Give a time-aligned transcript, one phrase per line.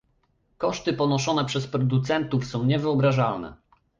[0.57, 3.53] Koszty ponoszone przez producentów są niewyobrażalne